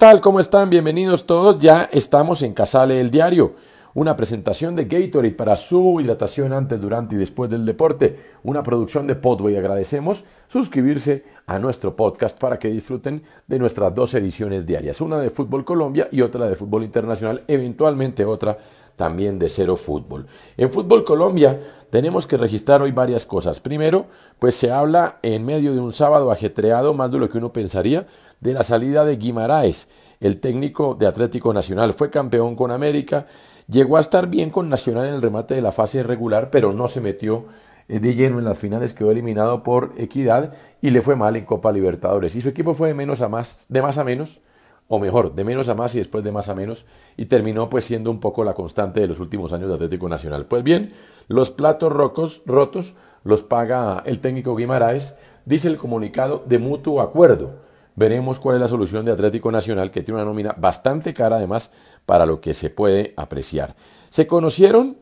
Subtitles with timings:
[0.00, 0.22] tal?
[0.22, 0.70] ¿Cómo están?
[0.70, 1.58] Bienvenidos todos.
[1.58, 3.54] Ya estamos en Casale el Diario.
[3.92, 8.16] Una presentación de Gatorade para su hidratación antes, durante y después del deporte.
[8.44, 9.56] Una producción de Podway.
[9.56, 15.00] Agradecemos suscribirse a nuestro podcast para que disfruten de nuestras dos ediciones diarias.
[15.00, 17.42] Una de Fútbol Colombia y otra de Fútbol Internacional.
[17.48, 18.56] Eventualmente otra
[18.94, 20.26] también de Cero Fútbol.
[20.56, 21.58] En Fútbol Colombia
[21.90, 23.58] tenemos que registrar hoy varias cosas.
[23.58, 24.06] Primero,
[24.38, 28.06] pues se habla en medio de un sábado ajetreado, más de lo que uno pensaría,
[28.40, 29.88] de la salida de Guimaraes,
[30.20, 31.92] el técnico de Atlético Nacional.
[31.94, 33.26] Fue campeón con América,
[33.70, 36.88] llegó a estar bien con Nacional en el remate de la fase regular, pero no
[36.88, 37.46] se metió
[37.88, 41.44] eh, de lleno en las finales, quedó eliminado por Equidad y le fue mal en
[41.44, 42.34] Copa Libertadores.
[42.34, 44.40] Y su equipo fue de menos a más, de más a menos,
[44.88, 46.84] o mejor, de menos a más y después de más a menos,
[47.16, 50.46] y terminó pues siendo un poco la constante de los últimos años de Atlético Nacional.
[50.46, 50.92] Pues bien,
[51.28, 57.70] los platos rocos, rotos los paga el técnico Guimaraes, dice el comunicado de mutuo acuerdo
[58.00, 61.70] veremos cuál es la solución de Atlético Nacional, que tiene una nómina bastante cara además
[62.10, 63.76] para lo que se puede apreciar.
[64.10, 64.96] Se conocieron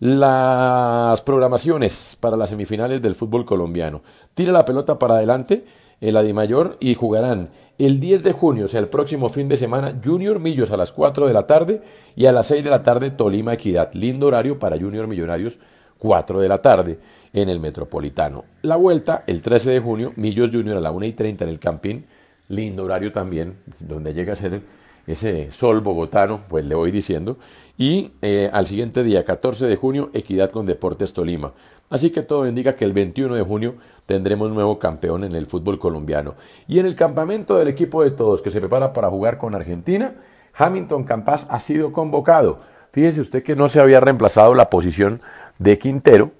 [0.00, 4.00] las programaciones para las semifinales del fútbol colombiano.
[4.32, 5.66] Tira la pelota para adelante
[6.00, 10.00] el Adimayor y jugarán el 10 de junio, o sea, el próximo fin de semana,
[10.02, 11.82] Junior Millos a las 4 de la tarde
[12.16, 13.92] y a las 6 de la tarde Tolima Equidad.
[13.92, 15.58] Lindo horario para Junior Millonarios,
[15.98, 16.98] 4 de la tarde
[17.34, 18.44] en el Metropolitano.
[18.62, 21.58] La vuelta, el 13 de junio, Millos Junior a la 1 y 30 en el
[21.58, 22.06] Campín
[22.48, 24.62] lindo horario también, donde llega a ser
[25.06, 27.36] ese sol bogotano, pues le voy diciendo.
[27.76, 31.52] Y eh, al siguiente día, 14 de junio, Equidad con Deportes Tolima.
[31.90, 33.74] Así que todo indica que el 21 de junio
[34.06, 36.34] tendremos nuevo campeón en el fútbol colombiano.
[36.66, 40.14] Y en el campamento del equipo de todos que se prepara para jugar con Argentina,
[40.54, 42.60] Hamilton Campas ha sido convocado.
[42.92, 45.20] Fíjese usted que no se había reemplazado la posición
[45.58, 46.30] de Quintero.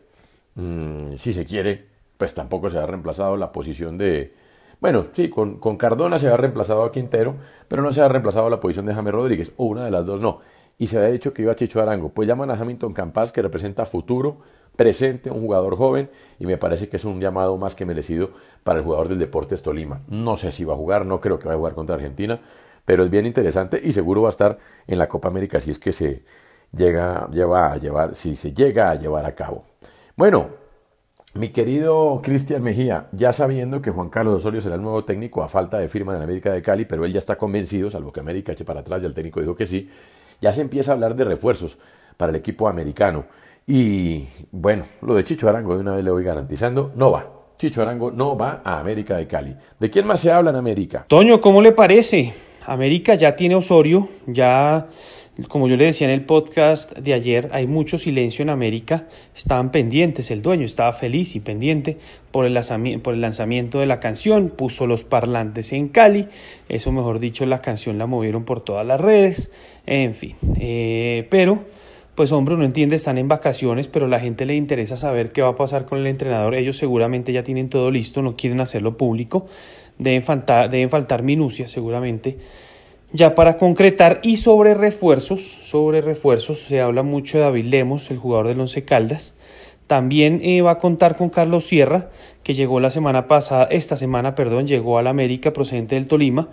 [0.55, 1.87] Mm, si se quiere,
[2.17, 4.33] pues tampoco se ha reemplazado la posición de,
[4.85, 7.37] bueno, sí, con, Cardona se ha reemplazado a Quintero,
[7.69, 10.21] pero no se ha reemplazado la posición de James Rodríguez, o una de las dos
[10.21, 10.41] no.
[10.77, 12.11] Y se había dicho que iba a Chicho Arango.
[12.11, 14.41] Pues llaman a Hamilton Campas, que representa futuro,
[14.77, 18.81] presente, un jugador joven, y me parece que es un llamado más que merecido para
[18.81, 20.03] el jugador del Deportes Tolima.
[20.09, 22.43] No sé si va a jugar, no creo que vaya a jugar contra Argentina,
[22.85, 25.79] pero es bien interesante y seguro va a estar en la Copa América si es
[25.79, 26.25] que se
[26.73, 29.65] llega, lleva a llevar, si se llega a llevar a cabo.
[30.15, 30.63] Bueno,
[31.35, 35.49] mi querido Cristian Mejía, ya sabiendo que Juan Carlos Osorio será el nuevo técnico a
[35.49, 38.53] falta de firma en América de Cali, pero él ya está convencido, salvo que América
[38.53, 39.91] eche para atrás y el técnico dijo que sí,
[40.41, 41.77] ya se empieza a hablar de refuerzos
[42.17, 43.25] para el equipo americano.
[43.67, 47.29] Y bueno, lo de Chicho Arango de una vez le voy garantizando, no va.
[47.59, 49.57] Chicho Arango no va a América de Cali.
[49.81, 51.05] ¿De quién más se habla en América?
[51.09, 52.33] Toño, ¿cómo le parece?
[52.67, 54.87] América ya tiene Osorio, ya
[55.49, 59.09] como yo le decía en el podcast de ayer, hay mucho silencio en América.
[59.35, 61.99] Estaban pendientes, el dueño estaba feliz y pendiente
[62.31, 66.29] por el, lanzamiento de la canción, puso los parlantes en Cali,
[66.69, 69.51] eso mejor dicho, la canción la movieron por todas las redes,
[69.87, 70.37] en fin.
[70.61, 71.65] Eh, pero,
[72.15, 75.49] pues hombre, uno entiende, están en vacaciones, pero la gente le interesa saber qué va
[75.49, 76.55] a pasar con el entrenador.
[76.55, 79.47] Ellos seguramente ya tienen todo listo, no quieren hacerlo público,
[79.99, 82.39] deben faltar, deben faltar minucias seguramente
[83.15, 88.19] ya para concretar y sobre refuerzos, sobre refuerzos se habla mucho de David Lemos, el
[88.19, 89.37] jugador del Once Caldas.
[89.87, 92.11] También eh, va a contar con Carlos Sierra,
[92.43, 96.49] que llegó la semana pasada, esta semana, perdón, llegó al América procedente del Tolima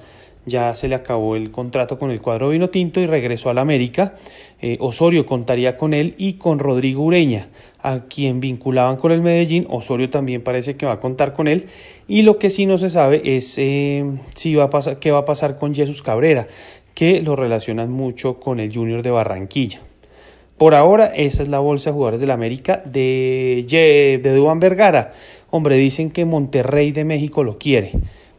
[0.45, 4.15] ya se le acabó el contrato con el cuadro vino tinto y regresó al América.
[4.61, 7.49] Eh, Osorio contaría con él y con Rodrigo Ureña,
[7.81, 9.67] a quien vinculaban con el Medellín.
[9.69, 11.67] Osorio también parece que va a contar con él.
[12.07, 14.03] Y lo que sí no se sabe es eh,
[14.35, 16.47] si va a pasar, qué va a pasar con Jesús Cabrera,
[16.95, 19.81] que lo relacionan mucho con el Junior de Barranquilla.
[20.57, 23.65] Por ahora, esa es la bolsa de jugadores del América de,
[24.21, 25.13] de Duan Vergara.
[25.49, 27.91] Hombre, dicen que Monterrey de México lo quiere,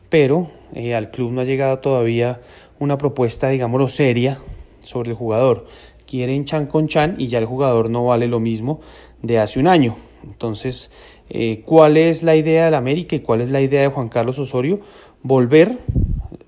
[0.09, 2.41] pero eh, al club no ha llegado todavía
[2.79, 4.39] una propuesta, digámoslo, seria
[4.83, 5.67] sobre el jugador.
[6.07, 8.81] Quieren chan con chan y ya el jugador no vale lo mismo
[9.23, 9.97] de hace un año.
[10.25, 10.91] Entonces,
[11.31, 14.39] eh, ¿cuál es la idea del América y cuál es la idea de Juan Carlos
[14.39, 14.81] Osorio?
[15.23, 15.79] Volver,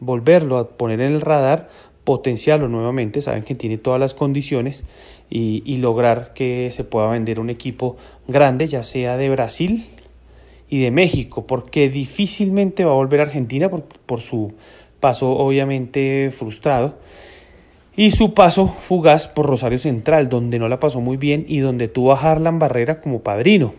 [0.01, 1.69] volverlo a poner en el radar,
[2.05, 4.85] potenciarlo nuevamente, saben que tiene todas las condiciones
[5.31, 7.97] y, y lograr que se pueda vender un equipo
[8.29, 9.87] grande, ya sea de Brasil
[10.75, 14.55] y de México, porque difícilmente va a volver a Argentina por, por su
[14.99, 16.99] paso obviamente frustrado
[17.95, 21.87] y su paso fugaz por Rosario Central, donde no la pasó muy bien y donde
[21.87, 23.73] tuvo a Harlan Barrera como padrino.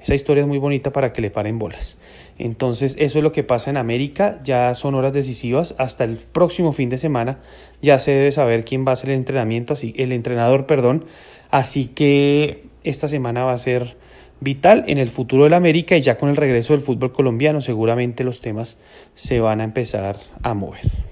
[0.00, 1.98] Esa historia es muy bonita para que le paren bolas.
[2.38, 4.40] Entonces, eso es lo que pasa en América.
[4.44, 5.74] Ya son horas decisivas.
[5.76, 7.40] Hasta el próximo fin de semana
[7.82, 11.04] ya se debe saber quién va a ser el entrenamiento, así, el entrenador, perdón.
[11.50, 13.96] Así que esta semana va a ser
[14.40, 18.24] vital en el futuro del América y ya con el regreso del fútbol colombiano seguramente
[18.24, 18.78] los temas
[19.14, 21.07] se van a empezar a mover.